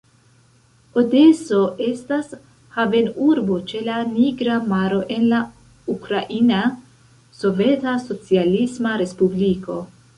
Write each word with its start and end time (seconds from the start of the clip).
Odeso 1.01 1.59
estas 1.87 2.31
havenurbo 2.79 3.59
ĉe 3.73 3.83
la 3.91 3.99
Nigra 4.15 4.57
Maro 4.73 4.99
en 5.19 5.29
la 5.35 5.45
Ukraina 5.97 6.67
Soveta 7.45 7.99
Socialisma 8.11 9.01
Respubliko. 9.07 9.83